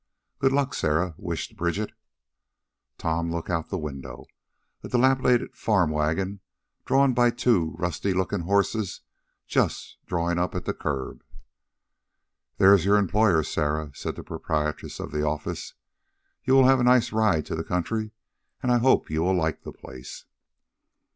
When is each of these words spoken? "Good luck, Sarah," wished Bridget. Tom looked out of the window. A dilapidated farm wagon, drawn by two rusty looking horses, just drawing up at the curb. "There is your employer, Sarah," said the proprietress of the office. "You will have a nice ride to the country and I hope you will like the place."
"Good 0.39 0.51
luck, 0.51 0.73
Sarah," 0.73 1.13
wished 1.19 1.55
Bridget. 1.55 1.91
Tom 2.97 3.31
looked 3.31 3.51
out 3.51 3.65
of 3.65 3.69
the 3.69 3.77
window. 3.77 4.25
A 4.83 4.89
dilapidated 4.89 5.55
farm 5.55 5.91
wagon, 5.91 6.39
drawn 6.85 7.13
by 7.13 7.29
two 7.29 7.75
rusty 7.77 8.11
looking 8.11 8.39
horses, 8.39 9.01
just 9.45 9.99
drawing 10.07 10.39
up 10.39 10.55
at 10.55 10.65
the 10.65 10.73
curb. 10.73 11.23
"There 12.57 12.73
is 12.73 12.83
your 12.83 12.97
employer, 12.97 13.43
Sarah," 13.43 13.91
said 13.93 14.15
the 14.15 14.23
proprietress 14.23 14.99
of 14.99 15.11
the 15.11 15.23
office. 15.23 15.75
"You 16.45 16.55
will 16.55 16.65
have 16.65 16.79
a 16.79 16.83
nice 16.83 17.11
ride 17.11 17.45
to 17.45 17.55
the 17.55 17.63
country 17.63 18.09
and 18.63 18.71
I 18.71 18.79
hope 18.79 19.11
you 19.11 19.21
will 19.21 19.35
like 19.35 19.61
the 19.61 19.71
place." 19.71 20.25